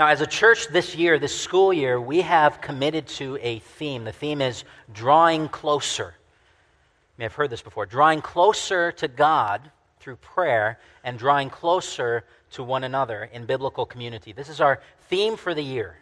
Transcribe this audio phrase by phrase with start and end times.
[0.00, 4.04] Now, as a church this year, this school year, we have committed to a theme.
[4.04, 6.14] The theme is drawing closer.
[6.14, 12.24] You may have heard this before drawing closer to God through prayer and drawing closer
[12.52, 14.32] to one another in biblical community.
[14.32, 15.98] This is our theme for the year.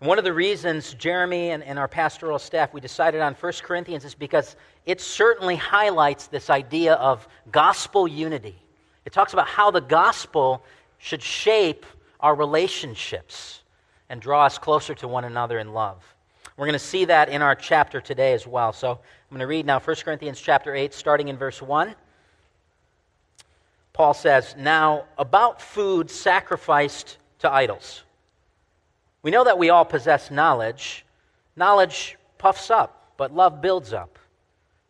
[0.00, 4.04] One of the reasons Jeremy and, and, our pastoral staff we decided on 1 Corinthians
[4.04, 8.56] is because it certainly highlights this idea of gospel unity.
[9.06, 10.62] It talks about how the gospel
[11.04, 11.84] should shape
[12.18, 13.60] our relationships
[14.08, 16.02] and draw us closer to one another in love.
[16.56, 18.72] We're going to see that in our chapter today as well.
[18.72, 21.94] So I'm going to read now 1 Corinthians chapter 8, starting in verse 1.
[23.92, 28.02] Paul says, Now, about food sacrificed to idols.
[29.20, 31.04] We know that we all possess knowledge.
[31.54, 34.18] Knowledge puffs up, but love builds up.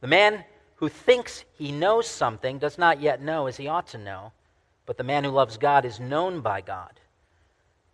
[0.00, 0.44] The man
[0.76, 4.30] who thinks he knows something does not yet know as he ought to know,
[4.86, 7.00] but the man who loves God is known by God.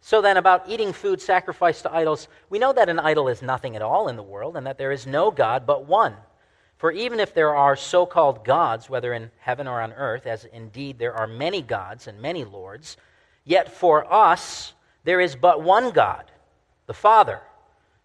[0.01, 3.77] So then, about eating food sacrificed to idols, we know that an idol is nothing
[3.77, 6.15] at all in the world and that there is no God but one.
[6.79, 10.47] For even if there are so called gods, whether in heaven or on earth, as
[10.47, 12.97] indeed there are many gods and many lords,
[13.45, 14.73] yet for us
[15.04, 16.30] there is but one God,
[16.87, 17.41] the Father,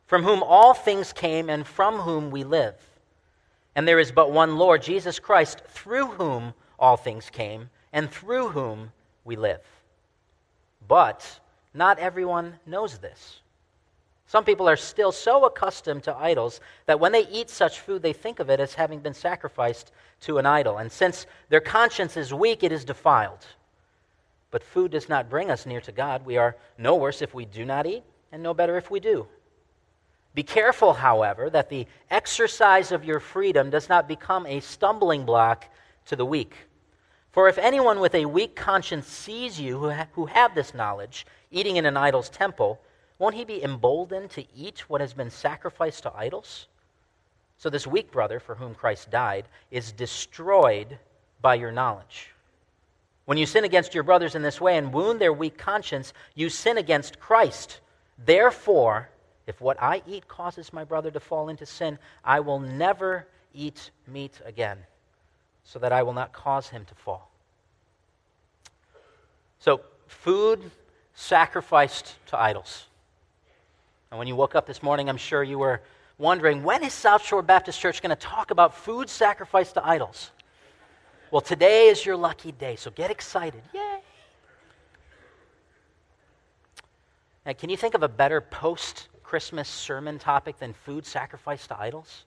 [0.07, 2.75] from whom all things came and from whom we live.
[3.75, 8.49] And there is but one Lord, Jesus Christ, through whom all things came and through
[8.49, 8.91] whom
[9.23, 9.61] we live.
[10.85, 11.39] But
[11.73, 13.39] not everyone knows this.
[14.27, 18.11] Some people are still so accustomed to idols that when they eat such food, they
[18.11, 20.77] think of it as having been sacrificed to an idol.
[20.77, 23.45] And since their conscience is weak, it is defiled.
[24.51, 26.25] But food does not bring us near to God.
[26.25, 29.25] We are no worse if we do not eat, and no better if we do.
[30.33, 35.65] Be careful, however, that the exercise of your freedom does not become a stumbling block
[36.07, 36.55] to the weak.
[37.35, 41.27] For if anyone with a weak conscience sees you who, ha- who have this knowledge,
[41.51, 42.79] eating in an idol's temple,
[43.19, 46.67] won't he be emboldened to eat what has been sacrificed to idols?
[47.57, 50.97] So this weak brother for whom Christ died is destroyed
[51.41, 52.29] by your knowledge.
[53.25, 56.47] When you sin against your brothers in this way and wound their weak conscience, you
[56.47, 57.81] sin against Christ.
[58.25, 59.09] Therefore,
[59.45, 63.91] if what I eat causes my brother to fall into sin, I will never eat
[64.07, 64.77] meat again
[65.65, 67.29] so that I will not cause him to fall.
[69.65, 70.69] So, food
[71.15, 72.85] sacrificed to idols.
[74.11, 75.81] And when you woke up this morning, I'm sure you were
[76.19, 80.29] wondering when is South Shore Baptist Church going to talk about food sacrificed to idols?
[81.31, 83.63] Well, today is your lucky day, so get excited.
[83.73, 84.01] Yay!
[87.43, 91.79] Now, can you think of a better post Christmas sermon topic than food sacrificed to
[91.79, 92.25] idols?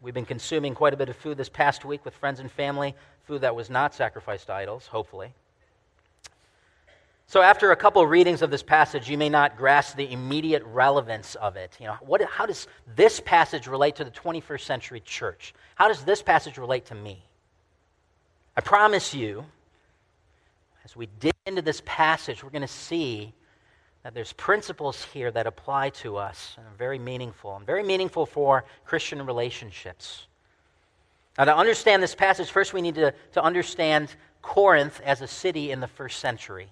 [0.00, 2.94] We've been consuming quite a bit of food this past week with friends and family,
[3.24, 5.34] food that was not sacrificed to idols, hopefully.
[7.26, 10.62] So, after a couple of readings of this passage, you may not grasp the immediate
[10.64, 11.76] relevance of it.
[11.78, 15.52] You know, what, how does this passage relate to the 21st century church?
[15.74, 17.22] How does this passage relate to me?
[18.56, 19.44] I promise you,
[20.86, 23.34] as we dig into this passage, we're going to see
[24.08, 28.24] that there's principles here that apply to us and are very meaningful, and very meaningful
[28.24, 30.28] for Christian relationships.
[31.36, 35.72] Now, to understand this passage, first we need to, to understand Corinth as a city
[35.72, 36.70] in the first century.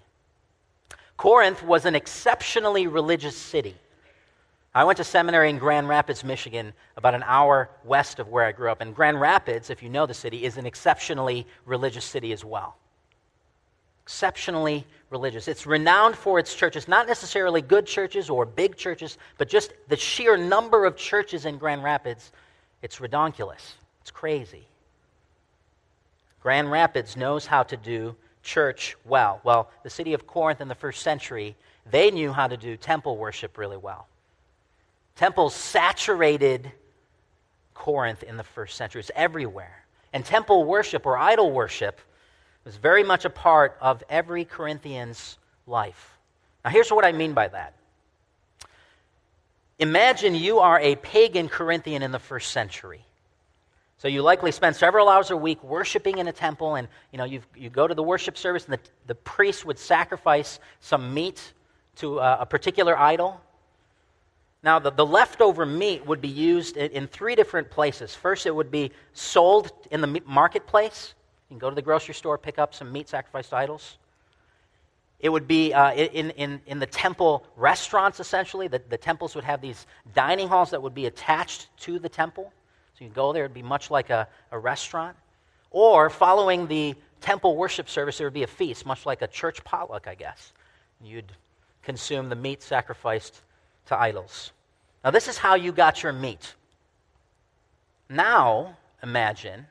[1.19, 3.77] Corinth was an exceptionally religious city.
[4.75, 8.53] I went to seminary in Grand Rapids, Michigan, about an hour west of where I
[8.53, 8.81] grew up.
[8.81, 12.77] And Grand Rapids, if you know the city, is an exceptionally religious city as well
[14.06, 15.49] exceptionally religious.
[15.49, 19.97] It's renowned for its churches, not necessarily good churches or big churches, but just the
[19.97, 22.31] sheer number of churches in Grand Rapids.
[22.83, 23.72] It's redonkulous.
[24.03, 24.69] It's crazy.
[26.41, 29.41] Grand Rapids knows how to do church well.
[29.43, 31.56] Well, the city of Corinth in the first century,
[31.91, 34.06] they knew how to do temple worship really well.
[35.17, 36.71] Temples saturated
[37.75, 39.00] Corinth in the first century.
[39.00, 39.84] It's everywhere.
[40.12, 42.00] And temple worship or idol worship
[42.66, 45.38] was very much a part of every Corinthian's
[45.69, 46.19] life.
[46.64, 47.75] Now, here's what I mean by that.
[49.79, 53.05] Imagine you are a pagan Corinthian in the first century.
[53.99, 57.25] So you likely spend several hours a week worshiping in a temple, and you know
[57.25, 61.52] you you go to the worship service, and the, the priest would sacrifice some meat
[61.96, 63.41] to a, a particular idol.
[64.64, 68.14] Now, the, the leftover meat would be used in, in three different places.
[68.14, 71.14] First, it would be sold in the marketplace.
[71.48, 73.98] You can go to the grocery store, pick up some meat sacrificed to idols.
[75.20, 78.69] It would be uh, in, in, in the temple restaurants, essentially.
[78.69, 82.52] The, the temples would have these dining halls that would be attached to the temple.
[82.98, 85.16] So you go there, it'd be much like a, a restaurant.
[85.70, 89.64] Or following the temple worship service, there would be a feast, much like a church
[89.64, 90.52] potluck, I guess.
[91.02, 91.32] You'd
[91.82, 93.43] consume the meat sacrificed
[93.87, 94.52] to idols.
[95.04, 96.54] Now, this is how you got your meat.
[98.08, 99.66] Now, imagine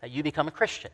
[0.00, 0.90] that you become a Christian.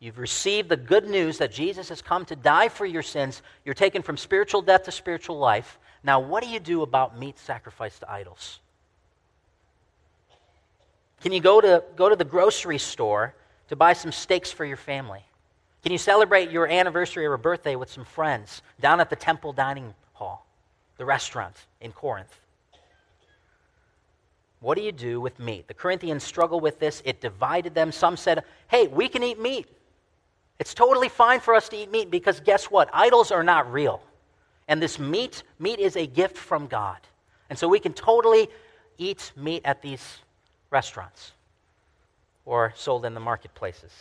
[0.00, 3.42] You've received the good news that Jesus has come to die for your sins.
[3.64, 5.78] You're taken from spiritual death to spiritual life.
[6.02, 8.60] Now, what do you do about meat sacrificed to idols?
[11.22, 13.34] Can you go to, go to the grocery store
[13.68, 15.24] to buy some steaks for your family?
[15.82, 19.94] Can you celebrate your anniversary or birthday with some friends down at the temple dining
[20.12, 20.46] hall,
[20.98, 22.40] the restaurant in Corinth?
[24.64, 25.68] What do you do with meat?
[25.68, 27.02] The Corinthians struggle with this.
[27.04, 27.92] It divided them.
[27.92, 29.68] Some said, hey, we can eat meat.
[30.58, 32.88] It's totally fine for us to eat meat because guess what?
[32.90, 34.00] Idols are not real.
[34.66, 36.96] And this meat, meat is a gift from God.
[37.50, 38.48] And so we can totally
[38.96, 40.20] eat meat at these
[40.70, 41.32] restaurants
[42.46, 43.92] or sold in the marketplaces.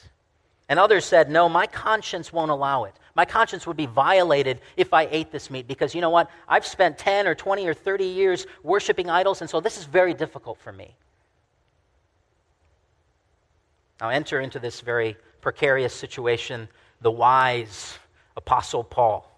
[0.70, 2.96] And others said, No, my conscience won't allow it.
[3.16, 6.30] My conscience would be violated if I ate this meat because you know what?
[6.48, 10.14] I've spent 10 or 20 or 30 years worshiping idols, and so this is very
[10.14, 10.96] difficult for me.
[14.02, 16.68] Now, enter into this very precarious situation
[17.02, 17.98] the wise
[18.36, 19.30] Apostle Paul.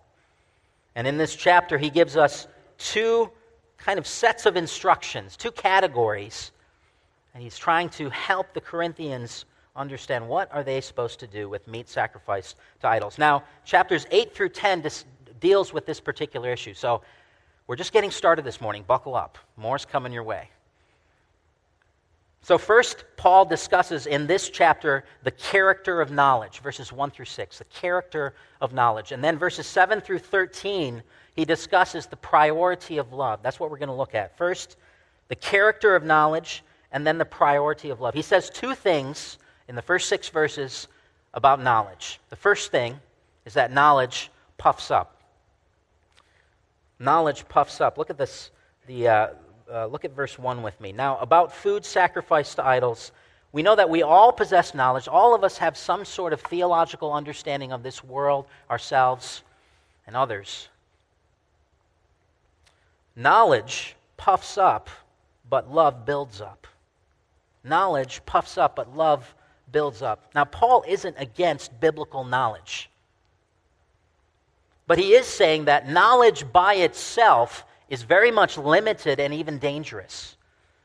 [0.95, 2.48] And in this chapter, he gives us
[2.78, 3.30] two
[3.78, 6.51] kind of sets of instructions, two categories.
[7.33, 9.45] And he's trying to help the Corinthians
[9.75, 13.18] understand what are they supposed to do with meat sacrificed to idols.
[13.18, 15.06] Now, chapters 8 through 10 dis-
[15.39, 16.74] deals with this particular issue.
[16.74, 17.01] So
[17.68, 18.83] we're just getting started this morning.
[18.88, 19.38] Buckle up.
[19.57, 20.50] More's coming your way.
[22.42, 27.57] So, first, Paul discusses in this chapter the character of knowledge, verses 1 through 6,
[27.57, 29.12] the character of knowledge.
[29.12, 31.01] And then verses 7 through 13,
[31.36, 33.39] he discusses the priority of love.
[33.42, 34.38] That's what we're going to look at.
[34.38, 34.78] First,
[35.28, 38.13] the character of knowledge, and then the priority of love.
[38.13, 40.88] He says two things in the first six verses
[41.34, 42.20] about knowledge.
[42.30, 43.00] The first thing
[43.46, 45.22] is that knowledge puffs up.
[47.00, 47.98] Knowledge puffs up.
[47.98, 48.52] Look at this.
[48.88, 49.28] The, uh,
[49.72, 50.92] uh, look at verse 1 with me.
[50.92, 53.12] Now, about food sacrificed to idols,
[53.52, 55.08] we know that we all possess knowledge.
[55.08, 59.44] All of us have some sort of theological understanding of this world, ourselves,
[60.06, 60.70] and others.
[63.16, 64.90] Knowledge puffs up,
[65.50, 66.68] but love builds up.
[67.64, 69.34] Knowledge puffs up, but love
[69.75, 70.31] builds up.
[70.33, 72.89] Now, Paul isn't against biblical knowledge,
[74.88, 80.38] but he is saying that knowledge by itself is very much limited and even dangerous.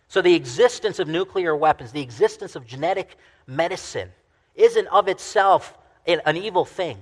[0.08, 3.16] So, the existence of nuclear weapons, the existence of genetic
[3.46, 4.10] medicine,
[4.56, 5.78] isn't of itself
[6.08, 6.98] an evil thing.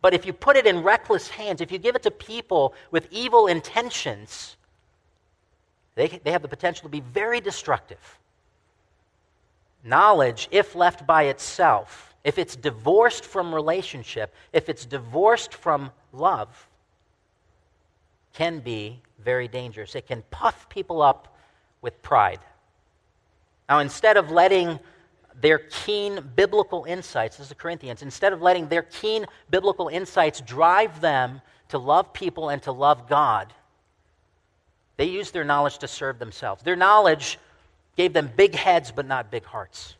[0.00, 3.06] But if you put it in reckless hands, if you give it to people with
[3.10, 4.56] evil intentions,
[5.94, 8.18] they, they have the potential to be very destructive.
[9.84, 16.68] Knowledge, if left by itself, if it's divorced from relationship, if it's divorced from love,
[18.34, 19.94] can be very dangerous.
[19.94, 21.36] It can puff people up
[21.80, 22.40] with pride.
[23.68, 24.78] Now, instead of letting
[25.40, 30.40] their keen biblical insights, this is the Corinthians, instead of letting their keen biblical insights
[30.40, 33.52] drive them to love people and to love God,
[34.96, 36.62] they use their knowledge to serve themselves.
[36.62, 37.38] Their knowledge
[37.98, 39.96] gave them big heads, but not big hearts.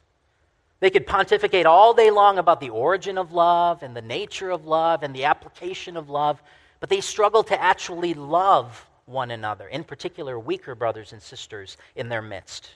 [0.79, 4.65] They could pontificate all day long about the origin of love and the nature of
[4.65, 6.41] love and the application of love,
[6.79, 12.09] but they struggled to actually love one another, in particular, weaker brothers and sisters in
[12.09, 12.71] their midst.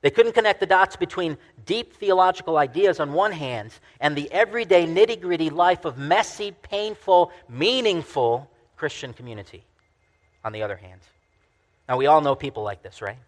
[0.00, 4.86] They couldn't connect the dots between deep theological ideas on one hand and the everyday
[4.86, 9.62] nitty gritty life of messy, painful, meaningful Christian community
[10.42, 11.02] on the other hand.
[11.86, 13.18] Now, we all know people like this, right?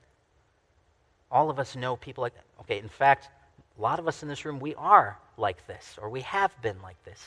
[1.32, 2.44] All of us know people like that.
[2.60, 3.30] Okay, in fact,
[3.78, 6.80] a lot of us in this room, we are like this, or we have been
[6.82, 7.20] like this.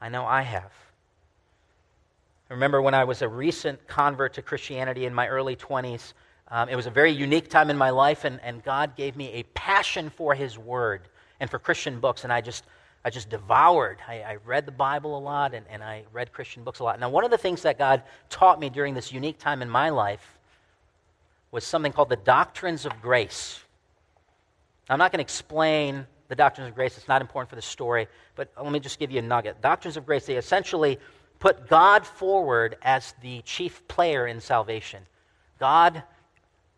[0.00, 0.72] I know I have.
[2.48, 6.12] I remember when I was a recent convert to Christianity in my early 20s.
[6.48, 9.32] Um, it was a very unique time in my life, and, and God gave me
[9.32, 11.08] a passion for His Word
[11.40, 12.64] and for Christian books, and I just,
[13.04, 13.98] I just devoured.
[14.06, 17.00] I, I read the Bible a lot, and, and I read Christian books a lot.
[17.00, 19.88] Now, one of the things that God taught me during this unique time in my
[19.88, 20.38] life
[21.52, 23.60] was something called the doctrines of grace.
[24.88, 28.08] I'm not going to explain the doctrines of grace, it's not important for the story,
[28.36, 29.60] but let me just give you a nugget.
[29.60, 30.98] Doctrines of grace, they essentially
[31.38, 35.02] put God forward as the chief player in salvation.
[35.60, 36.02] God,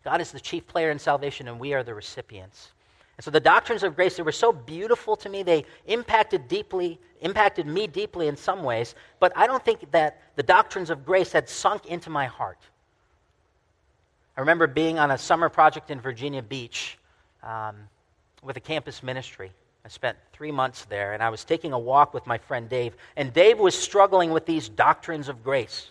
[0.05, 2.73] God is the chief player in salvation, and we are the recipients.
[3.17, 5.45] And so the doctrines of grace, they were so beautiful to me.
[5.45, 10.43] They impacted deeply, impacted me deeply in some ways, but I don't think that the
[10.43, 12.59] doctrines of grace had sunk into my heart.
[14.37, 16.99] I remember being on a summer project in Virginia Beach
[17.43, 17.77] um,
[18.43, 19.53] with a campus ministry.
[19.85, 22.95] I spent three months there, and I was taking a walk with my friend Dave.
[23.17, 25.91] And Dave was struggling with these doctrines of grace,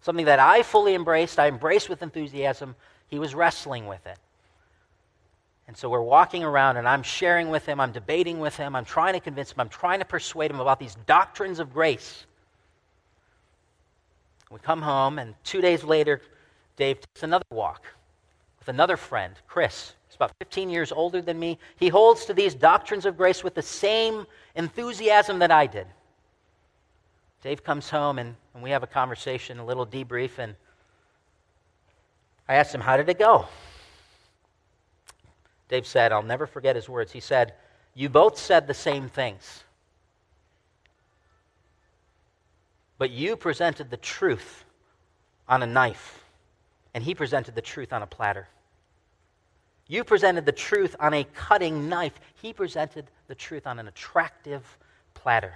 [0.00, 2.74] something that I fully embraced, I embraced with enthusiasm.
[3.08, 4.18] He was wrestling with it.
[5.68, 8.86] And so we're walking around, and I'm sharing with him, I'm debating with him, I'm
[8.86, 12.24] trying to convince him, I'm trying to persuade him about these doctrines of grace.
[14.50, 16.22] We come home, and two days later,
[16.78, 17.84] Dave takes another walk
[18.60, 19.94] with another friend, Chris.
[20.06, 21.58] He's about 15 years older than me.
[21.76, 25.88] He holds to these doctrines of grace with the same enthusiasm that I did.
[27.42, 30.54] Dave comes home, and, and we have a conversation, a little debrief, and
[32.48, 33.48] I asked him, How did it go?
[35.68, 37.10] Dave said, I'll never forget his words.
[37.10, 37.54] He said,
[37.94, 39.64] You both said the same things,
[42.98, 44.64] but you presented the truth
[45.48, 46.24] on a knife,
[46.94, 48.48] and he presented the truth on a platter.
[49.86, 54.78] You presented the truth on a cutting knife, he presented the truth on an attractive
[55.14, 55.54] platter.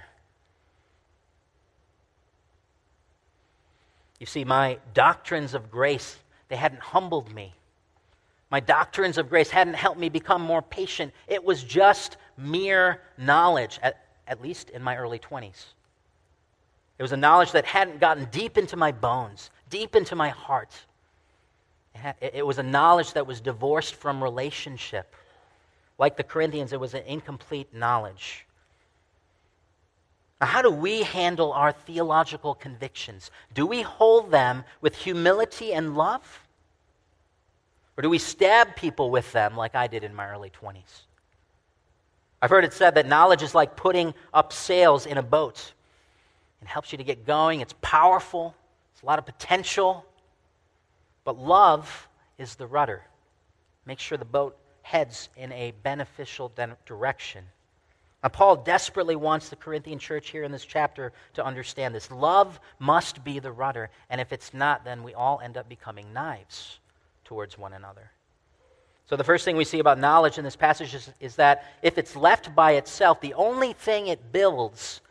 [4.19, 7.53] You see, my doctrines of grace, they hadn't humbled me.
[8.49, 11.11] My doctrines of grace hadn't helped me become more patient.
[11.27, 15.65] It was just mere knowledge, at, at least in my early 20s.
[16.97, 20.71] It was a knowledge that hadn't gotten deep into my bones, deep into my heart.
[22.19, 25.15] It was a knowledge that was divorced from relationship.
[25.97, 28.45] Like the Corinthians, it was an incomplete knowledge.
[30.41, 33.31] Now, how do we handle our theological convictions?
[33.53, 36.41] Do we hold them with humility and love?
[37.95, 41.03] Or do we stab people with them like I did in my early 20s?
[42.41, 45.73] I've heard it said that knowledge is like putting up sails in a boat.
[46.61, 48.55] It helps you to get going, it's powerful,
[48.93, 50.05] it's a lot of potential.
[51.23, 53.03] But love is the rudder.
[53.85, 56.51] Make sure the boat heads in a beneficial
[56.85, 57.45] direction.
[58.21, 62.09] Now, Paul desperately wants the Corinthian church here in this chapter to understand this.
[62.09, 66.13] Love must be the rudder, and if it's not, then we all end up becoming
[66.13, 66.79] knives
[67.25, 68.11] towards one another.
[69.05, 71.97] So, the first thing we see about knowledge in this passage is, is that if
[71.97, 75.01] it's left by itself, the only thing it builds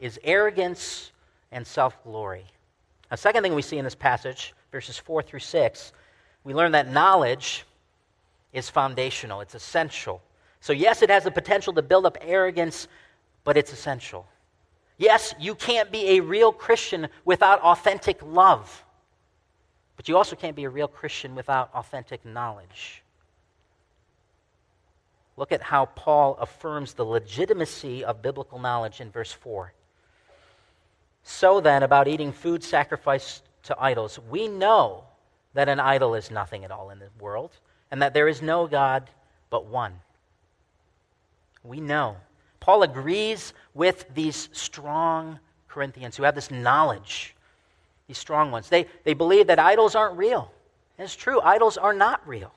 [0.00, 1.12] is arrogance
[1.52, 2.46] and self glory.
[3.12, 5.92] A second thing we see in this passage, verses 4 through 6,
[6.44, 7.64] we learn that knowledge
[8.52, 10.20] is foundational, it's essential.
[10.60, 12.86] So, yes, it has the potential to build up arrogance,
[13.42, 14.26] but it's essential.
[14.98, 18.84] Yes, you can't be a real Christian without authentic love.
[19.96, 23.02] But you also can't be a real Christian without authentic knowledge.
[25.38, 29.72] Look at how Paul affirms the legitimacy of biblical knowledge in verse 4.
[31.22, 35.04] So then, about eating food sacrificed to idols, we know
[35.54, 37.50] that an idol is nothing at all in the world,
[37.90, 39.08] and that there is no God
[39.50, 39.94] but one.
[41.62, 42.16] We know.
[42.60, 47.36] Paul agrees with these strong Corinthians who have this knowledge
[48.06, 48.68] these strong ones.
[48.68, 50.50] They, they believe that idols aren't real.
[50.98, 52.52] And it's true, idols are not real.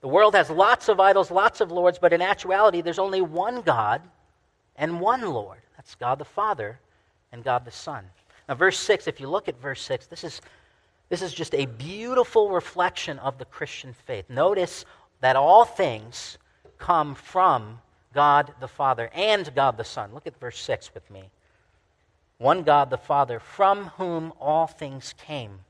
[0.00, 3.60] The world has lots of idols, lots of lords, but in actuality, there's only one
[3.60, 4.00] God
[4.76, 5.58] and one Lord.
[5.76, 6.78] That's God the Father
[7.32, 8.04] and God the Son.
[8.50, 10.40] Now, verse 6, if you look at verse 6, this is,
[11.08, 14.28] this is just a beautiful reflection of the Christian faith.
[14.28, 14.84] Notice
[15.20, 16.36] that all things
[16.76, 17.78] come from
[18.12, 20.12] God the Father and God the Son.
[20.12, 21.30] Look at verse 6 with me
[22.38, 25.50] one God the Father, from whom all things came.
[25.50, 25.60] And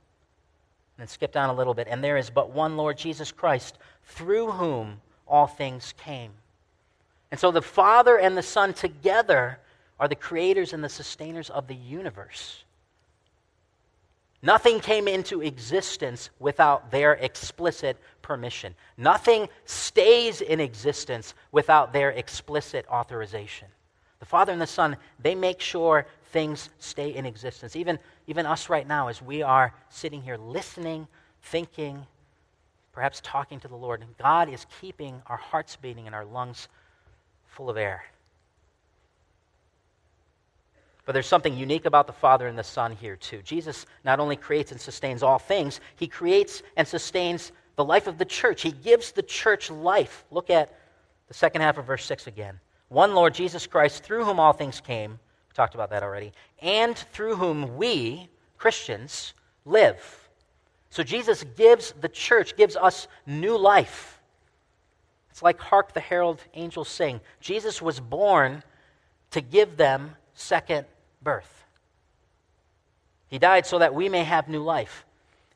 [0.97, 1.87] then skip down a little bit.
[1.91, 6.31] And there is but one Lord Jesus Christ, through whom all things came.
[7.31, 9.59] And so the Father and the Son together
[9.99, 12.65] are the creators and the sustainers of the universe.
[14.43, 18.75] Nothing came into existence without their explicit permission.
[18.97, 23.69] Nothing stays in existence without their explicit authorization.
[24.19, 27.77] The Father and the Son, they make sure things stay in existence.
[27.77, 31.07] Even, even us right now, as we are sitting here listening,
[31.43, 32.07] thinking,
[32.93, 36.69] perhaps talking to the Lord, God is keeping our hearts beating and our lungs
[37.47, 38.05] full of air.
[41.05, 43.43] But there's something unique about the Father and the Son here, too.
[43.43, 48.19] Jesus not only creates and sustains all things, he creates and sustains the life of
[48.19, 48.63] the church.
[48.63, 50.25] He gives the church life.
[50.31, 50.79] Look at
[51.29, 52.61] the second half of verse 6 again.
[52.89, 55.19] One Lord Jesus Christ, through whom all things came
[55.51, 56.33] we talked about that already.
[56.61, 60.29] And through whom we, Christians, live.
[60.91, 64.21] So Jesus gives the church, gives us new life.
[65.31, 67.21] It's like Hark the Herald Angels Sing.
[67.41, 68.63] Jesus was born
[69.33, 70.87] to give them second
[71.23, 71.65] birth.
[73.29, 75.05] He died so that we may have new life.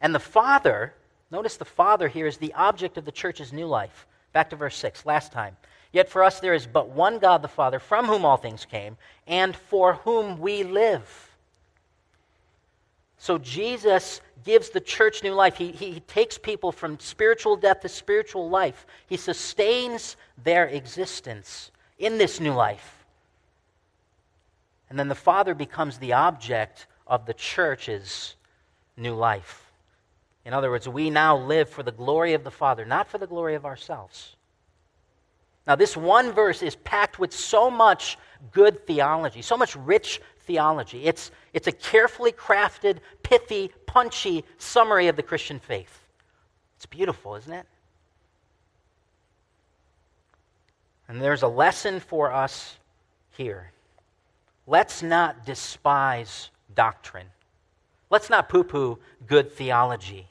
[0.01, 0.95] And the Father,
[1.31, 4.07] notice the Father here is the object of the church's new life.
[4.33, 5.57] Back to verse 6, last time.
[5.93, 8.97] Yet for us there is but one God the Father, from whom all things came,
[9.27, 11.31] and for whom we live.
[13.17, 15.57] So Jesus gives the church new life.
[15.57, 18.87] He, he takes people from spiritual death to spiritual life.
[19.07, 22.94] He sustains their existence in this new life.
[24.95, 28.37] And then the Father becomes the object of the church's
[28.97, 29.73] new life.
[30.45, 33.27] In other words, we now live for the glory of the Father, not for the
[33.27, 34.37] glory of ourselves.
[35.67, 38.19] Now, this one verse is packed with so much
[38.53, 41.07] good theology, so much rich theology.
[41.07, 46.07] It's, it's a carefully crafted, pithy, punchy summary of the Christian faith.
[46.77, 47.67] It's beautiful, isn't it?
[51.09, 52.77] And there's a lesson for us
[53.33, 53.73] here.
[54.67, 57.27] Let's not despise doctrine.
[58.11, 60.27] Let's not poo poo good theology.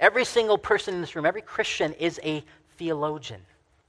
[0.00, 2.44] Every single person in this room, every Christian, is a
[2.76, 3.40] theologian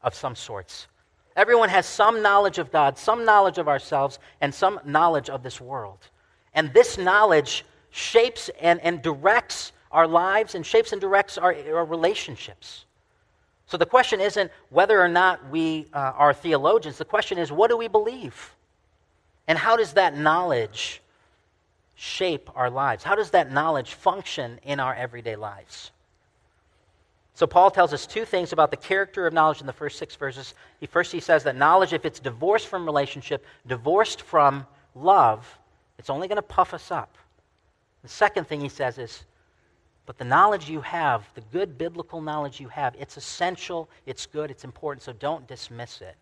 [0.01, 0.87] of some sorts.
[1.35, 5.61] Everyone has some knowledge of God, some knowledge of ourselves, and some knowledge of this
[5.61, 5.99] world.
[6.53, 11.85] And this knowledge shapes and, and directs our lives and shapes and directs our, our
[11.85, 12.85] relationships.
[13.67, 16.97] So the question isn't whether or not we uh, are theologians.
[16.97, 18.55] The question is, what do we believe?
[19.49, 21.01] And how does that knowledge
[21.95, 23.03] shape our lives?
[23.03, 25.89] How does that knowledge function in our everyday lives?
[27.33, 30.15] So Paul tells us two things about the character of knowledge in the first six
[30.15, 30.53] verses.
[30.79, 35.57] He, first, he says that knowledge, if it's divorced from relationship, divorced from love,
[35.97, 37.17] it's only going to puff us up.
[38.03, 39.23] The second thing he says is,
[40.05, 44.51] but the knowledge you have, the good biblical knowledge you have, it's essential, it's good,
[44.51, 46.15] it's important, so don't dismiss it.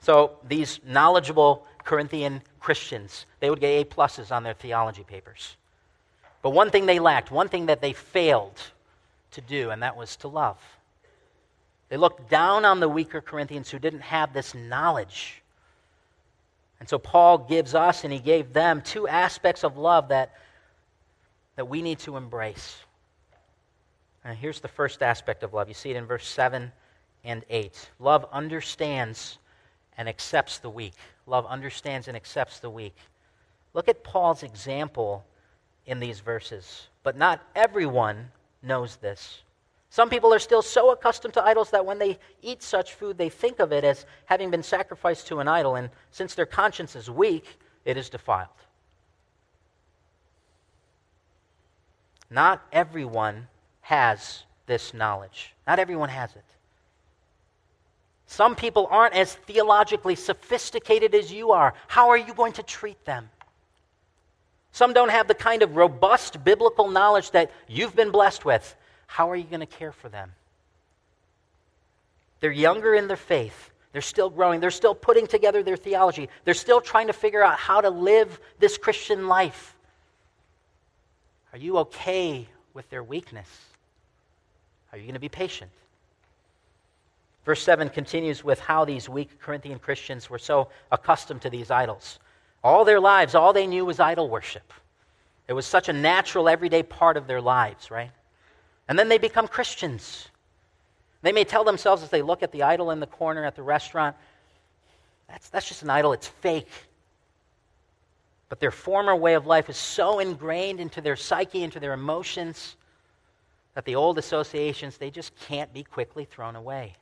[0.00, 5.56] So these knowledgeable Corinthian Christians, they would get A pluses on their theology papers.
[6.42, 8.60] But one thing they lacked, one thing that they failed
[9.32, 10.58] to do, and that was to love.
[11.88, 15.42] They looked down on the weaker Corinthians who didn't have this knowledge.
[16.80, 20.34] And so Paul gives us and he gave them two aspects of love that,
[21.56, 22.76] that we need to embrace.
[24.24, 25.68] And here's the first aspect of love.
[25.68, 26.70] You see it in verse 7
[27.24, 27.90] and 8.
[27.98, 29.38] Love understands
[29.98, 30.94] and accepts the weak.
[31.26, 32.96] Love understands and accepts the weak.
[33.74, 35.24] Look at Paul's example
[35.84, 36.86] in these verses.
[37.02, 38.30] But not everyone
[38.62, 39.42] knows this.
[39.90, 43.28] Some people are still so accustomed to idols that when they eat such food, they
[43.28, 47.10] think of it as having been sacrificed to an idol, and since their conscience is
[47.10, 48.48] weak, it is defiled.
[52.30, 53.48] Not everyone
[53.80, 55.54] has this knowledge.
[55.66, 56.44] Not everyone has it.
[58.28, 61.72] Some people aren't as theologically sophisticated as you are.
[61.86, 63.30] How are you going to treat them?
[64.70, 68.76] Some don't have the kind of robust biblical knowledge that you've been blessed with.
[69.06, 70.32] How are you going to care for them?
[72.40, 73.70] They're younger in their faith.
[73.92, 74.60] They're still growing.
[74.60, 76.28] They're still putting together their theology.
[76.44, 79.74] They're still trying to figure out how to live this Christian life.
[81.54, 83.48] Are you okay with their weakness?
[84.92, 85.70] Are you going to be patient?
[87.48, 92.18] Verse 7 continues with how these weak Corinthian Christians were so accustomed to these idols.
[92.62, 94.70] All their lives, all they knew was idol worship.
[95.46, 98.10] It was such a natural, everyday part of their lives, right?
[98.86, 100.28] And then they become Christians.
[101.22, 103.62] They may tell themselves as they look at the idol in the corner at the
[103.62, 104.14] restaurant,
[105.26, 106.68] that's, that's just an idol, it's fake.
[108.50, 112.76] But their former way of life is so ingrained into their psyche, into their emotions,
[113.72, 116.94] that the old associations, they just can't be quickly thrown away.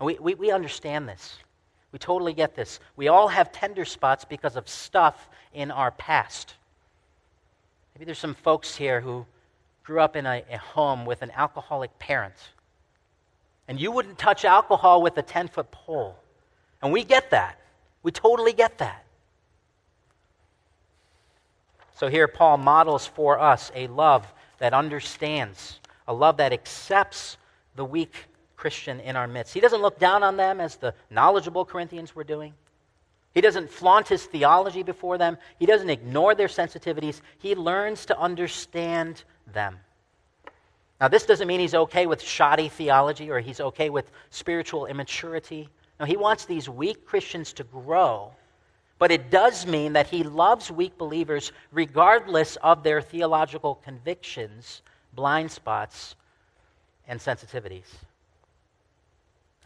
[0.00, 1.38] We, we, we understand this.
[1.92, 2.80] We totally get this.
[2.96, 6.54] We all have tender spots because of stuff in our past.
[7.94, 9.26] Maybe there's some folks here who
[9.82, 12.34] grew up in a, a home with an alcoholic parent.
[13.66, 16.16] And you wouldn't touch alcohol with a 10 foot pole.
[16.82, 17.58] And we get that.
[18.02, 19.04] We totally get that.
[21.96, 27.36] So here, Paul models for us a love that understands, a love that accepts
[27.74, 28.26] the weak
[28.58, 29.54] Christian in our midst.
[29.54, 32.52] He doesn't look down on them as the knowledgeable Corinthians were doing.
[33.32, 35.38] He doesn't flaunt his theology before them.
[35.60, 37.20] He doesn't ignore their sensitivities.
[37.38, 39.78] He learns to understand them.
[41.00, 45.68] Now, this doesn't mean he's okay with shoddy theology or he's okay with spiritual immaturity.
[46.00, 48.32] No, he wants these weak Christians to grow.
[48.98, 54.82] But it does mean that he loves weak believers regardless of their theological convictions,
[55.14, 56.16] blind spots,
[57.06, 57.86] and sensitivities.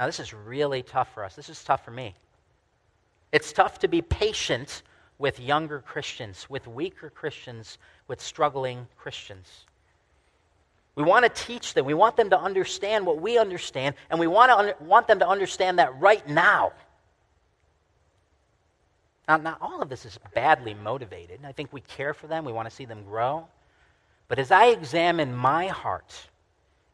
[0.02, 1.36] Now, this is really tough for us.
[1.36, 2.16] This is tough for me.
[3.30, 4.82] It's tough to be patient
[5.20, 9.64] with younger Christians, with weaker Christians, with struggling Christians.
[10.96, 11.84] We want to teach them.
[11.84, 15.20] We want them to understand what we understand, and we want, to un- want them
[15.20, 16.72] to understand that right now.
[19.28, 21.38] Now, not all of this is badly motivated.
[21.44, 23.46] I think we care for them, we want to see them grow.
[24.26, 26.26] But as I examine my heart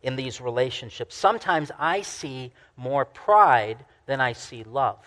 [0.02, 4.98] in these relationships, sometimes I see more pride than I see love.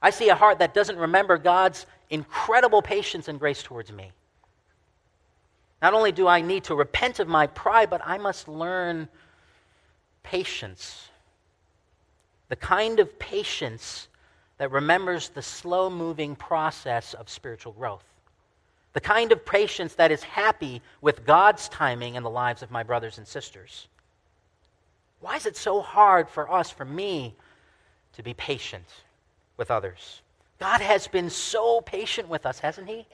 [0.00, 4.10] I see a heart that doesn't remember God's incredible patience and grace towards me.
[5.80, 9.08] Not only do I need to repent of my pride, but I must learn
[10.22, 11.08] patience.
[12.48, 14.08] The kind of patience
[14.58, 18.04] that remembers the slow moving process of spiritual growth.
[18.92, 22.82] The kind of patience that is happy with God's timing in the lives of my
[22.82, 23.88] brothers and sisters.
[25.20, 27.34] Why is it so hard for us, for me,
[28.14, 28.86] to be patient
[29.56, 30.20] with others?
[30.58, 33.06] God has been so patient with us, hasn't He?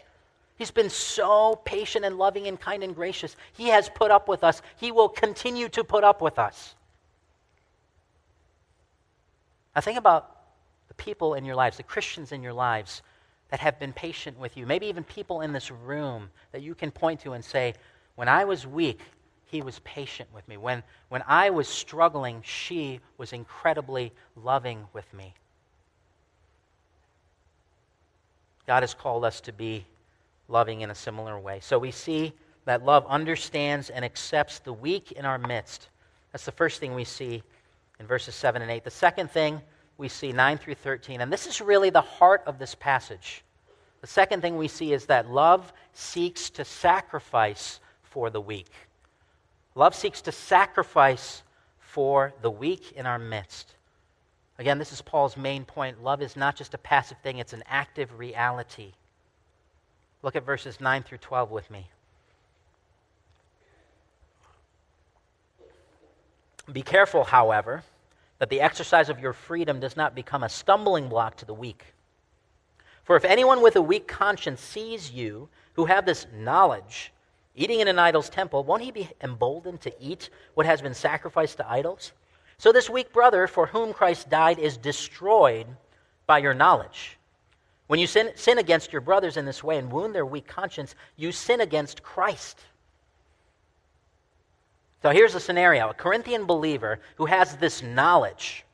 [0.57, 3.37] He's been so patient and loving and kind and gracious.
[3.53, 4.61] He has put up with us.
[4.77, 6.75] He will continue to put up with us.
[9.77, 10.35] Now, think about
[10.89, 13.03] the people in your lives, the Christians in your lives
[13.51, 14.67] that have been patient with you.
[14.67, 17.75] Maybe even people in this room that you can point to and say,
[18.15, 19.01] When I was weak,
[19.47, 20.57] he was patient with me.
[20.57, 25.35] When, when I was struggling, she was incredibly loving with me.
[28.67, 29.87] God has called us to be
[30.49, 31.61] loving in a similar way.
[31.63, 32.35] So we see
[32.67, 35.89] that love understands and accepts the weak in our midst.
[36.33, 37.43] That's the first thing we see
[37.99, 38.85] in verses 7 and 8.
[38.85, 39.63] The second thing
[39.99, 43.45] we see 9 through 13, and this is really the heart of this passage.
[44.01, 48.71] The second thing we see is that love seeks to sacrifice for the weak.
[49.75, 51.43] Love seeks to sacrifice
[51.81, 53.75] for the weak in our midst.
[54.59, 56.03] Again, this is Paul's main point.
[56.03, 58.93] Love is not just a passive thing, it's an active reality.
[60.23, 61.89] Look at verses 9 through 12 with me.
[66.73, 67.83] Be careful, however,
[68.39, 71.85] that the exercise of your freedom does not become a stumbling block to the weak.
[73.05, 75.49] For if anyone with a weak conscience sees you,
[75.79, 77.13] who have this knowledge,
[77.55, 81.57] eating in an idol's temple, won't he be emboldened to eat what has been sacrificed
[81.59, 82.13] to idols?
[82.59, 85.69] So this weak brother for whom Christ died is destroyed
[86.27, 87.17] by your knowledge.
[87.87, 90.97] When you sin, sin against your brothers in this way and wound their weak conscience,
[91.17, 92.59] you sin against Christ.
[95.03, 98.65] So here's a scenario a Corinthian believer who has this knowledge.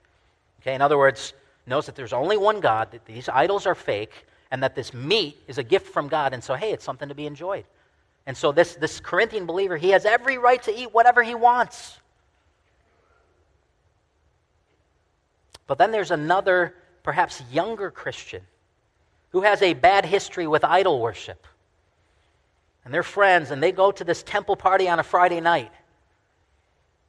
[0.61, 1.35] Okay, in other words,
[1.67, 5.43] knows that there's only one God, that these idols are fake, and that this meat
[5.47, 7.65] is a gift from God, and so, hey, it's something to be enjoyed.
[8.27, 11.99] And so, this, this Corinthian believer, he has every right to eat whatever he wants.
[15.67, 18.43] But then there's another, perhaps younger Christian
[19.31, 21.47] who has a bad history with idol worship.
[22.85, 25.73] And they're friends, and they go to this temple party on a Friday night.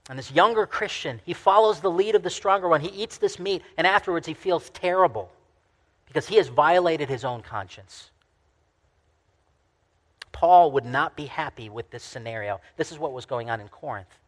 [0.09, 2.81] And this younger Christian, he follows the lead of the stronger one.
[2.81, 5.31] He eats this meat, and afterwards he feels terrible
[6.05, 8.11] because he has violated his own conscience.
[10.31, 12.59] Paul would not be happy with this scenario.
[12.77, 14.19] This is what was going on in Corinth.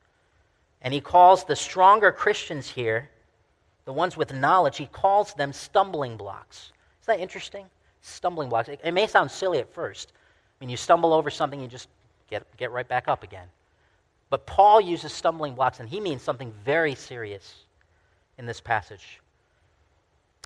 [0.82, 3.10] And he calls the stronger Christians here,
[3.86, 6.72] the ones with knowledge, he calls them stumbling blocks.
[7.02, 7.66] Isn't that interesting?
[8.08, 8.70] stumbling blocks.
[8.70, 10.12] It, it, may sound silly at first.
[10.14, 11.90] I mean, you stumble over something, you just
[12.30, 13.48] get, get right back up again.
[14.30, 17.64] But Paul uses stumbling blocks, and he means something very serious
[18.38, 19.22] in this passage.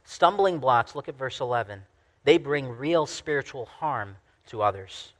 [0.06, 1.82] Stumbling blocks, look at verse 11.
[2.24, 4.18] They bring real spiritual harm
[4.48, 5.14] to others.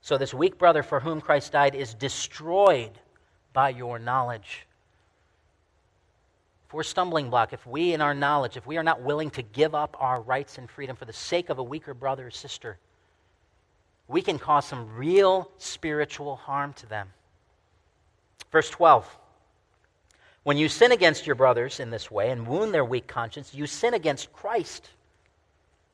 [0.00, 2.98] So, this weak brother for whom Christ died is destroyed
[3.52, 4.66] by your knowledge
[6.72, 9.42] if we're stumbling block, if we in our knowledge, if we are not willing to
[9.42, 12.78] give up our rights and freedom for the sake of a weaker brother or sister,
[14.08, 17.10] we can cause some real spiritual harm to them.
[18.50, 19.18] Verse 12.
[20.44, 23.66] When you sin against your brothers in this way and wound their weak conscience, you
[23.66, 24.90] sin against Christ.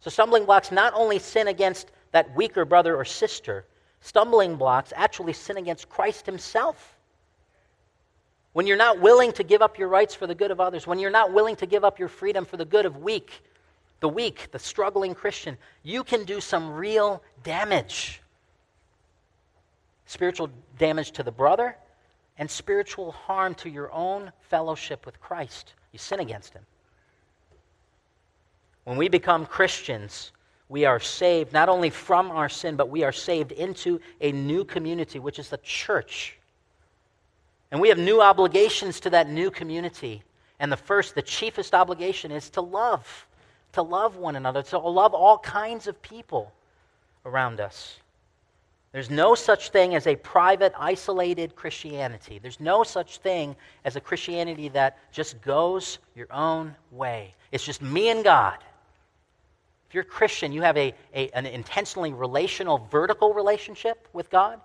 [0.01, 3.67] So, stumbling blocks not only sin against that weaker brother or sister,
[4.01, 6.99] stumbling blocks actually sin against Christ himself
[8.59, 10.99] when you're not willing to give up your rights for the good of others, when
[10.99, 13.43] you're not willing to give up your freedom for the good of weak,
[14.01, 18.21] the weak, the struggling Christian, you can do some real damage.
[20.07, 21.77] Spiritual damage to the brother
[22.39, 25.75] and spiritual harm to your own fellowship with Christ.
[25.93, 26.63] You sin against him.
[28.85, 30.33] When we become Christians,
[30.69, 34.65] we are saved not only from our sin, but we are saved into a new
[34.65, 36.39] community, which is the church.
[37.71, 40.23] And we have new obligations to that new community.
[40.61, 43.27] And the first, the chiefest obligation is to love,
[43.73, 46.53] to love one another, to love all kinds of people
[47.25, 47.99] around us.
[48.93, 52.39] There's no such thing as a private, isolated Christianity.
[52.39, 57.35] There's no such thing as a Christianity that just goes your own way.
[57.53, 58.59] It's just me and God.
[59.89, 64.61] If you're a Christian, you have a, a, an intentionally relational, vertical relationship with God,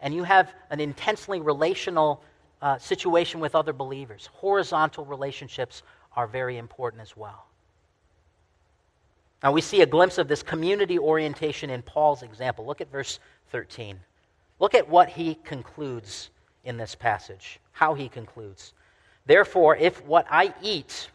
[0.00, 2.22] and you have an intensely relational
[2.62, 4.28] uh, situation with other believers.
[4.32, 5.82] Horizontal relationships
[6.14, 7.46] are very important as well.
[9.42, 12.66] Now, we see a glimpse of this community orientation in Paul's example.
[12.66, 13.18] Look at verse
[13.50, 13.98] 13.
[14.58, 16.30] Look at what he concludes
[16.64, 18.72] in this passage, how he concludes.
[19.26, 21.10] Therefore, if what I eat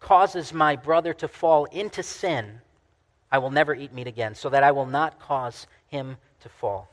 [0.00, 2.60] causes my brother to fall into sin,
[3.30, 6.88] I will never eat meat again, so that I will not cause him to fall.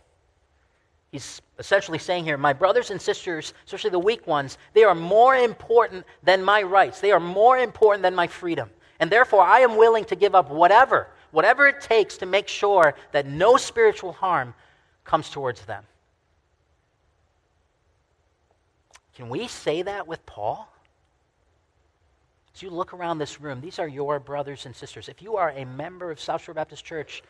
[1.12, 5.36] He's essentially saying here, my brothers and sisters, especially the weak ones, they are more
[5.36, 7.02] important than my rights.
[7.02, 8.70] They are more important than my freedom.
[9.00, 12.96] And therefore, I am willing to give up whatever, whatever it takes to make sure
[13.12, 14.54] that no spiritual harm
[15.04, 15.84] comes towards them.
[19.16, 20.72] Can we say that with Paul?
[22.56, 25.10] As you look around this room, these are your brothers and sisters.
[25.10, 27.24] If you are a member of South Shore Baptist Church,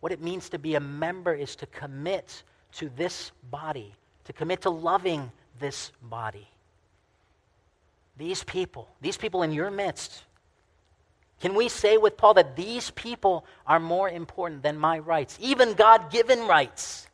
[0.00, 4.62] what it means to be a member is to commit to this body, to commit
[4.62, 6.48] to loving this body.
[8.16, 10.24] These people, these people in your midst,
[11.40, 15.74] can we say with Paul that these people are more important than my rights, even
[15.74, 17.06] God given rights?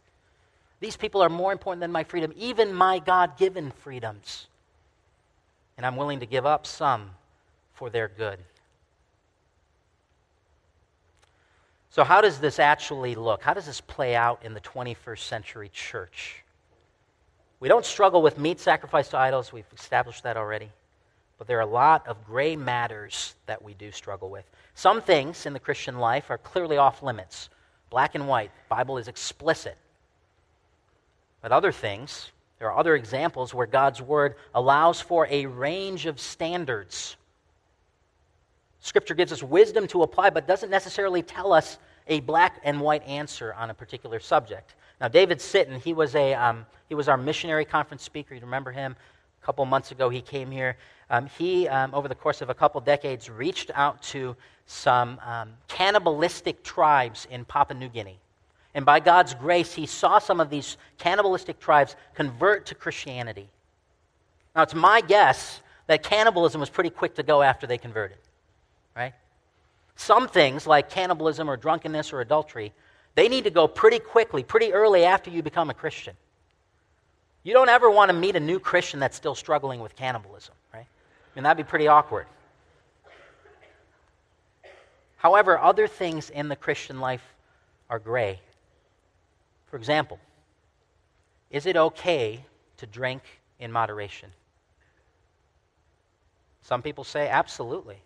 [0.80, 4.46] These people are more important than my freedom, even my God given freedoms.
[5.76, 7.10] And I'm willing to give up some
[7.74, 8.38] for their good.
[11.90, 13.42] So, how does this actually look?
[13.42, 16.44] How does this play out in the 21st century church?
[17.58, 20.70] We don't struggle with meat sacrifice to idols, we've established that already.
[21.40, 24.44] But there are a lot of gray matters that we do struggle with.
[24.74, 27.48] Some things in the Christian life are clearly off limits.
[27.88, 28.50] Black and white.
[28.68, 29.78] Bible is explicit.
[31.40, 36.20] But other things, there are other examples where God's word allows for a range of
[36.20, 37.16] standards.
[38.80, 43.02] Scripture gives us wisdom to apply, but doesn't necessarily tell us a black and white
[43.04, 44.74] answer on a particular subject.
[45.00, 48.34] Now, David Sitton, he was, a, um, he was our missionary conference speaker.
[48.34, 48.94] You remember him?
[49.42, 50.76] A couple months ago, he came here.
[51.08, 55.50] Um, he, um, over the course of a couple decades, reached out to some um,
[55.66, 58.18] cannibalistic tribes in Papua New Guinea.
[58.74, 63.48] And by God's grace, he saw some of these cannibalistic tribes convert to Christianity.
[64.54, 68.18] Now, it's my guess that cannibalism was pretty quick to go after they converted,
[68.96, 69.12] right?
[69.96, 72.72] Some things, like cannibalism or drunkenness or adultery,
[73.16, 76.14] they need to go pretty quickly, pretty early after you become a Christian.
[77.42, 80.86] You don't ever want to meet a new Christian that's still struggling with cannibalism, right?
[80.86, 82.26] I mean, that'd be pretty awkward.
[85.16, 87.22] However, other things in the Christian life
[87.88, 88.40] are gray.
[89.66, 90.18] For example,
[91.50, 92.44] is it okay
[92.78, 93.22] to drink
[93.58, 94.30] in moderation?
[96.62, 97.96] Some people say absolutely.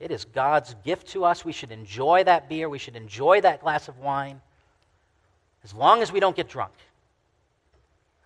[0.00, 1.44] It is God's gift to us.
[1.44, 2.68] We should enjoy that beer.
[2.68, 4.40] We should enjoy that glass of wine
[5.64, 6.72] as long as we don't get drunk.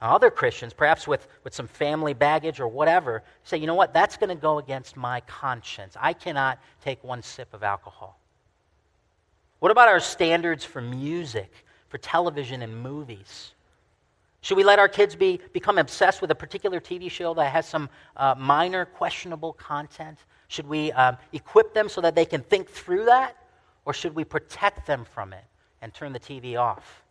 [0.02, 4.16] Other Christians, perhaps with, with some family baggage or whatever, say, you know what, that's
[4.16, 5.96] going to go against my conscience.
[5.98, 8.18] I cannot take one sip of alcohol.
[9.60, 11.52] What about our standards for music,
[11.88, 13.52] for television and movies?
[14.40, 17.64] Should we let our kids be, become obsessed with a particular TV show that has
[17.64, 20.18] some uh, minor questionable content?
[20.48, 23.36] Should we um, equip them so that they can think through that?
[23.84, 25.44] Or should we protect them from it
[25.80, 27.04] and turn the TV off?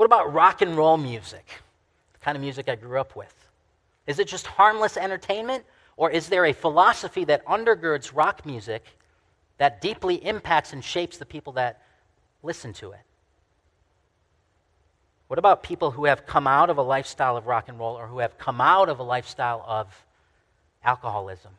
[0.00, 1.46] What about rock and roll music?
[2.14, 3.34] The kind of music I grew up with.
[4.06, 5.62] Is it just harmless entertainment?
[5.98, 8.82] Or is there a philosophy that undergirds rock music
[9.58, 11.82] that deeply impacts and shapes the people that
[12.42, 13.02] listen to it?
[15.26, 18.06] What about people who have come out of a lifestyle of rock and roll or
[18.06, 20.06] who have come out of a lifestyle of
[20.82, 21.52] alcoholism?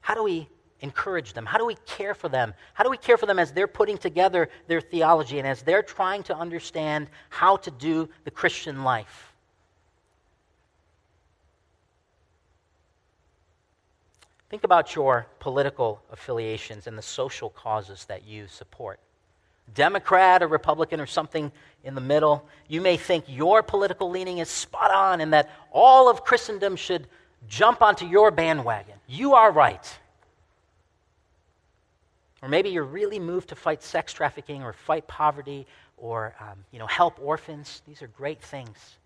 [0.00, 0.48] How do we
[0.80, 1.46] encourage them?
[1.46, 2.54] How do we care for them?
[2.74, 5.82] How do we care for them as they're putting together their theology and as they're
[5.82, 9.32] trying to understand how to do the Christian life?
[14.50, 18.98] Think about your political affiliations and the social causes that you support.
[19.74, 21.52] Democrat or Republican or something
[21.84, 26.10] in the middle, you may think your political leaning is spot on and that all
[26.10, 27.06] of Christendom should
[27.48, 28.96] jump onto your bandwagon.
[29.06, 29.98] You are right.
[32.42, 36.78] Or maybe you're really moved to fight sex trafficking or fight poverty or um, you
[36.78, 37.82] know, help orphans.
[37.86, 38.96] These are great things.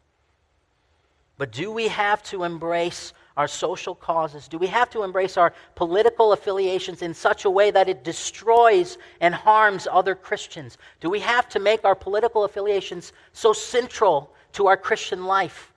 [1.36, 4.46] But do we have to embrace our social causes?
[4.46, 8.98] Do we have to embrace our political affiliations in such a way that it destroys
[9.20, 10.78] and harms other Christians?
[11.00, 15.72] Do we have to make our political affiliations so central to our Christian life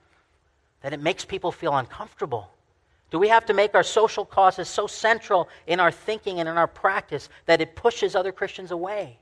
[0.82, 2.52] that it makes people feel uncomfortable?
[3.10, 6.58] Do we have to make our social causes so central in our thinking and in
[6.58, 9.18] our practice that it pushes other Christians away?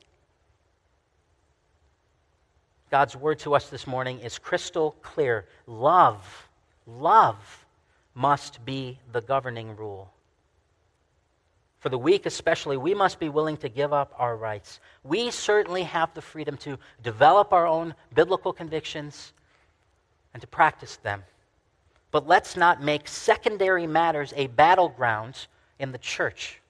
[2.90, 5.46] God's word to us this morning is crystal clear.
[5.66, 6.49] Love,
[6.87, 7.66] love
[8.14, 10.12] must be the governing rule.
[11.79, 14.81] For the weak, especially, we must be willing to give up our rights.
[15.05, 19.33] We certainly have the freedom to develop our own biblical convictions
[20.33, 21.22] and to practice them.
[22.16, 25.48] But let's not make secondary matters a battleground
[25.79, 26.62] in the church,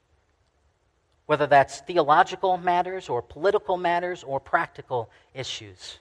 [1.26, 6.00] whether that's theological matters or political matters or practical issues.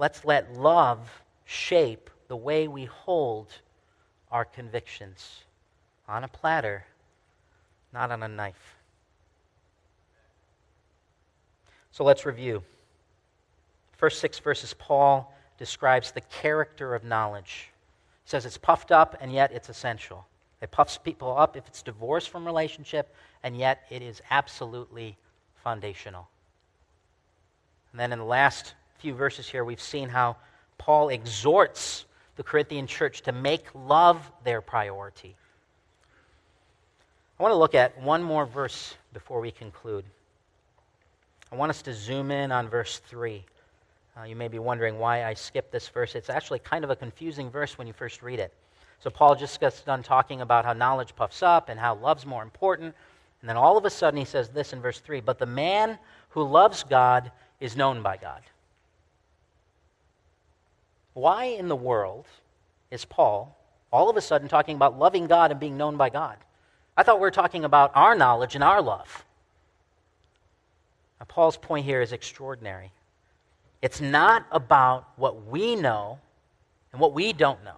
[0.00, 3.52] Let's let love shape the way we hold
[4.32, 5.44] our convictions
[6.08, 6.84] on a platter,
[7.92, 8.74] not on a knife.
[11.92, 12.64] So let's review.
[13.92, 17.70] First six verses, Paul describes the character of knowledge.
[18.26, 20.26] He says it's puffed up, and yet it's essential.
[20.60, 25.16] It puffs people up if it's divorced from relationship, and yet it is absolutely
[25.62, 26.26] foundational.
[27.92, 30.38] And then in the last few verses here, we've seen how
[30.76, 35.36] Paul exhorts the Corinthian church to make love their priority.
[37.38, 40.04] I want to look at one more verse before we conclude.
[41.52, 43.44] I want us to zoom in on verse 3.
[44.18, 46.14] Uh, you may be wondering why I skipped this verse.
[46.14, 48.52] It's actually kind of a confusing verse when you first read it.
[48.98, 52.42] So, Paul just gets done talking about how knowledge puffs up and how love's more
[52.42, 52.94] important.
[53.42, 55.98] And then all of a sudden he says this in verse 3 But the man
[56.30, 58.40] who loves God is known by God.
[61.12, 62.26] Why in the world
[62.90, 63.56] is Paul
[63.92, 66.36] all of a sudden talking about loving God and being known by God?
[66.96, 69.24] I thought we were talking about our knowledge and our love.
[71.20, 72.92] Now, Paul's point here is extraordinary.
[73.82, 76.18] It's not about what we know
[76.92, 77.76] and what we don't know.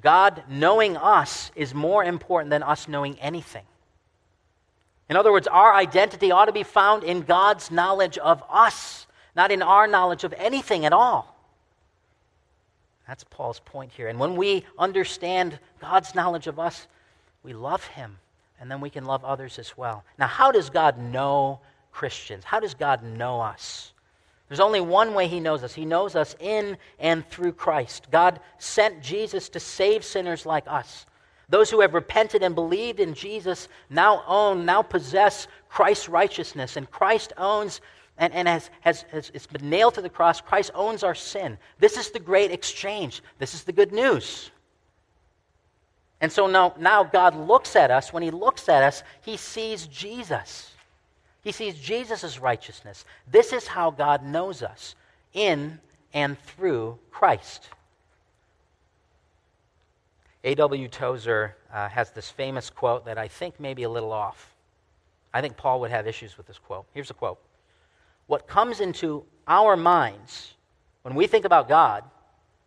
[0.00, 3.64] God knowing us is more important than us knowing anything.
[5.08, 9.50] In other words, our identity ought to be found in God's knowledge of us, not
[9.50, 11.36] in our knowledge of anything at all.
[13.06, 14.06] That's Paul's point here.
[14.06, 16.86] And when we understand God's knowledge of us,
[17.42, 18.18] we love him,
[18.60, 20.04] and then we can love others as well.
[20.16, 21.58] Now, how does God know
[21.90, 22.44] Christians?
[22.44, 23.92] How does God know us?
[24.50, 25.72] There's only one way He knows us.
[25.72, 28.08] He knows us in and through Christ.
[28.10, 31.06] God sent Jesus to save sinners like us.
[31.48, 36.90] Those who have repented and believed in Jesus now own, now possess Christ's righteousness, and
[36.90, 37.80] Christ owns
[38.18, 40.40] and, and has, has, has it's been nailed to the cross.
[40.40, 41.56] Christ owns our sin.
[41.78, 43.22] This is the great exchange.
[43.38, 44.50] This is the good news.
[46.20, 48.12] And so now, now God looks at us.
[48.12, 50.72] When He looks at us, He sees Jesus.
[51.42, 53.04] He sees Jesus' righteousness.
[53.30, 54.94] This is how God knows us
[55.32, 55.78] in
[56.12, 57.68] and through Christ.
[60.44, 60.88] A.W.
[60.88, 64.54] Tozer uh, has this famous quote that I think may be a little off.
[65.32, 66.86] I think Paul would have issues with this quote.
[66.92, 67.38] Here's a quote
[68.26, 70.54] what comes into our minds
[71.02, 72.04] when we think about God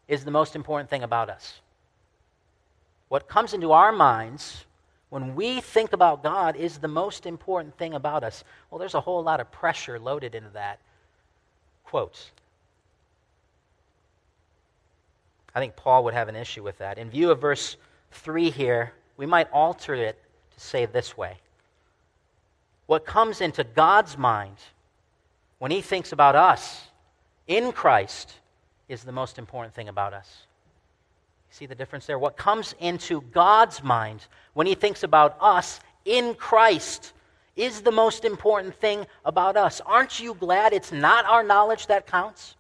[0.08, 1.62] is the most important thing about us.
[3.08, 4.66] What comes into our minds
[5.13, 8.43] when we think about God is the most important thing about us.
[8.71, 10.80] Well, there's a whole lot of pressure loaded into that.
[11.84, 12.32] Quotes.
[15.54, 16.97] I think Paul would have an issue with that.
[16.97, 17.78] In view of verse
[18.13, 20.19] 3 here, we might alter it
[20.56, 21.38] to say this way
[22.88, 24.58] What comes into God's mind
[25.60, 26.88] when he thinks about us
[27.45, 28.39] in Christ
[28.89, 30.47] is the most important thing about us.
[31.54, 32.18] See the difference there?
[32.18, 37.13] What comes into God's mind when he thinks about us in Christ
[37.56, 39.80] is the most important thing about us.
[39.86, 42.56] Aren't you glad it's not our knowledge that counts?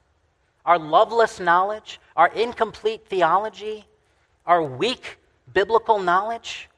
[0.63, 3.83] Our loveless knowledge, our incomplete theology,
[4.45, 5.17] our weak
[5.51, 6.69] biblical knowledge?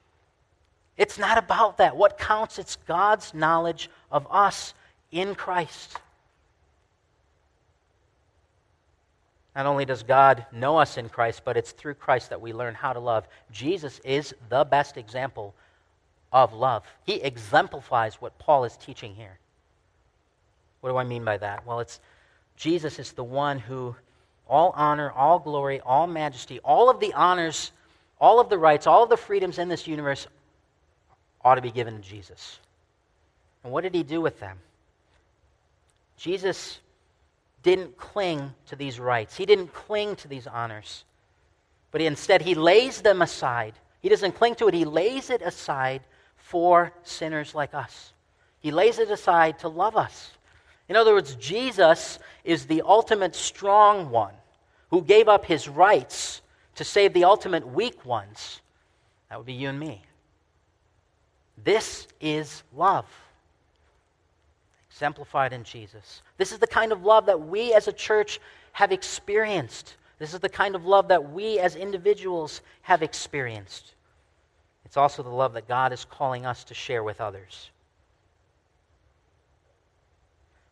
[0.96, 1.98] It's not about that.
[1.98, 2.60] What counts?
[2.60, 4.74] It's God's knowledge of us
[5.12, 6.00] in Christ.
[9.56, 12.74] Not only does God know us in Christ, but it's through Christ that we learn
[12.74, 13.26] how to love.
[13.52, 15.56] Jesus is the best example
[16.34, 16.84] of love.
[17.06, 19.40] He exemplifies what Paul is teaching here.
[20.82, 21.66] What do I mean by that?
[21.66, 22.00] Well, it's
[22.58, 23.96] Jesus is the one who
[24.48, 27.72] all honor, all glory, all majesty, all of the honors,
[28.20, 30.28] all of the rights, all of the freedoms in this universe
[31.44, 32.60] ought to be given to Jesus.
[33.64, 34.58] And what did he do with them?
[36.18, 36.80] Jesus
[37.66, 41.04] didn't cling to these rights, he didn't cling to these honors,
[41.90, 43.74] but instead he lays them aside.
[44.02, 46.04] He doesn't cling to it, he lays it aside
[46.38, 48.14] for sinners like us.
[48.60, 50.32] He lays it aside to love us.
[50.88, 54.36] In other words, Jesus is the ultimate strong one
[54.92, 56.44] who gave up his rights
[56.76, 58.62] to save the ultimate weak ones.
[59.30, 60.04] That would be you and me.
[61.64, 63.08] This is love,
[64.96, 66.22] exemplified in Jesus.
[66.38, 68.40] This is the kind of love that we as a church
[68.72, 69.98] have experienced.
[70.20, 73.94] This is the kind of love that we as individuals have experienced.
[74.86, 77.72] It's also the love that God is calling us to share with others.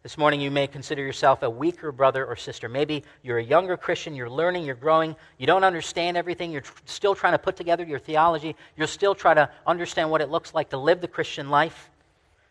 [0.03, 2.69] This morning, you may consider yourself a weaker brother or sister.
[2.69, 6.71] Maybe you're a younger Christian, you're learning, you're growing, you don't understand everything, you're tr-
[6.85, 10.53] still trying to put together your theology, you're still trying to understand what it looks
[10.53, 11.89] like to live the Christian life.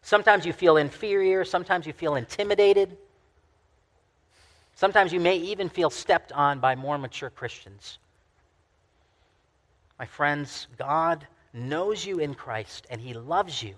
[0.02, 2.96] Sometimes you feel inferior, sometimes you feel intimidated.
[4.74, 7.98] Sometimes you may even feel stepped on by more mature Christians.
[9.98, 13.74] My friends, God knows you in Christ and He loves you.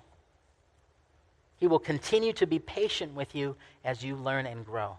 [1.59, 4.97] He will continue to be patient with you as you learn and grow.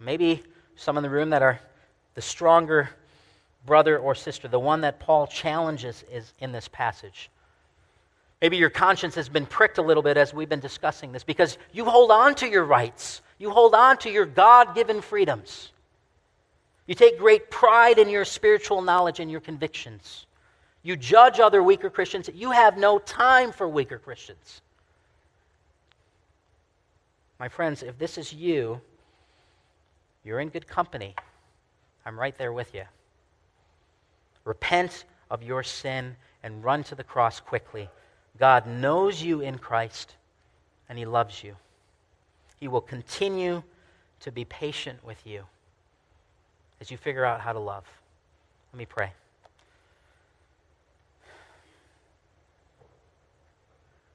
[0.00, 0.42] Maybe
[0.76, 1.60] some in the room that are
[2.14, 2.90] the stronger
[3.64, 7.30] brother or sister, the one that Paul challenges is in this passage.
[8.40, 11.56] Maybe your conscience has been pricked a little bit as we've been discussing this because
[11.72, 13.22] you hold on to your rights.
[13.38, 15.72] You hold on to your God given freedoms.
[16.86, 20.26] You take great pride in your spiritual knowledge and your convictions.
[20.82, 22.30] You judge other weaker Christians.
[22.32, 24.60] You have no time for weaker Christians.
[27.40, 28.80] My friends, if this is you,
[30.24, 31.14] you're in good company.
[32.04, 32.84] I'm right there with you.
[34.44, 37.88] Repent of your sin and run to the cross quickly.
[38.38, 40.14] God knows you in Christ,
[40.88, 41.56] and He loves you.
[42.58, 43.62] He will continue
[44.20, 45.44] to be patient with you
[46.80, 47.84] as you figure out how to love.
[48.72, 49.12] Let me pray.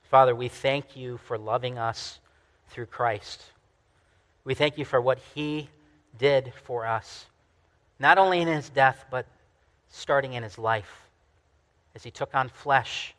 [0.09, 2.19] Father, we thank you for loving us
[2.69, 3.41] through Christ.
[4.43, 5.69] We thank you for what he
[6.19, 7.25] did for us,
[7.97, 9.25] not only in his death, but
[9.89, 11.07] starting in his life,
[11.95, 13.13] as he took on flesh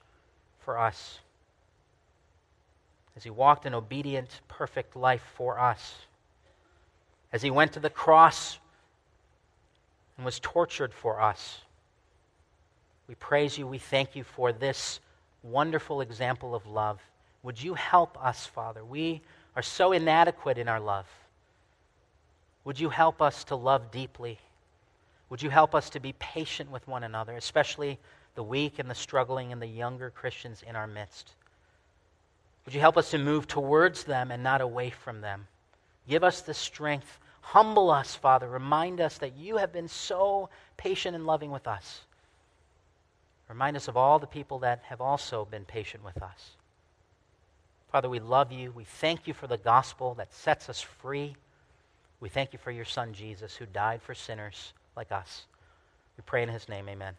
[0.65, 1.19] for us,
[3.17, 5.95] as he walked an obedient, perfect life for us,
[7.33, 8.59] as he went to the cross
[10.17, 11.61] and was tortured for us.
[13.09, 13.67] We praise you.
[13.67, 15.01] We thank you for this
[15.43, 17.01] wonderful example of love.
[17.43, 18.85] Would you help us, Father?
[18.85, 19.21] We
[19.57, 21.07] are so inadequate in our love.
[22.65, 24.39] Would you help us to love deeply?
[25.29, 27.99] Would you help us to be patient with one another, especially
[28.35, 31.33] the weak and the struggling and the younger Christians in our midst?
[32.65, 35.47] Would you help us to move towards them and not away from them?
[36.09, 37.19] Give us the strength.
[37.41, 38.49] Humble us, Father.
[38.49, 42.03] Remind us that you have been so patient and loving with us.
[43.49, 46.53] Remind us of all the people that have also been patient with us.
[47.91, 48.73] Father, we love you.
[48.73, 51.37] We thank you for the gospel that sets us free.
[52.21, 55.45] We thank you for your son, Jesus, who died for sinners like us.
[56.17, 57.15] We pray in his name, amen.